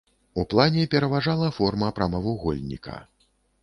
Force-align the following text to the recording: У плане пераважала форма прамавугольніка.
У 0.43 0.45
плане 0.53 0.85
пераважала 0.95 1.53
форма 1.61 1.93
прамавугольніка. 2.01 2.95